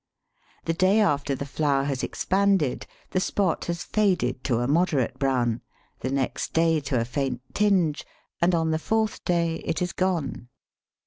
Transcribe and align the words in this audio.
The 0.65 0.73
day 0.73 0.99
after 0.99 1.35
the 1.35 1.45
flower 1.45 1.83
has 1.83 2.01
expanded 2.01 2.87
the 3.11 3.19
spot 3.19 3.65
has 3.65 3.83
faded 3.83 4.43
to 4.45 4.57
a 4.57 4.67
moderate 4.67 5.19
brown, 5.19 5.61
the 5.99 6.09
next 6.09 6.53
day 6.53 6.79
to 6.79 6.99
a 6.99 7.05
faint 7.05 7.43
tinge, 7.53 8.03
and 8.41 8.55
on 8.55 8.71
the 8.71 8.79
fourth 8.79 9.23
day 9.25 9.57
it 9.57 9.79
is 9.79 9.93
gone. 9.93 10.49